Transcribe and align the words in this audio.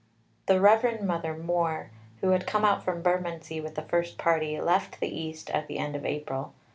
The 0.47 0.59
Reverend 0.59 1.05
Mother 1.05 1.37
(Moore), 1.37 1.91
who 2.21 2.29
had 2.31 2.47
come 2.47 2.65
out 2.65 2.83
from 2.83 3.03
Bermondsey 3.03 3.61
with 3.61 3.75
the 3.75 3.83
first 3.83 4.17
party, 4.17 4.59
left 4.59 4.99
the 4.99 5.07
East 5.15 5.51
at 5.51 5.67
the 5.67 5.77
end 5.77 5.95
of 5.95 6.07
April. 6.07 6.55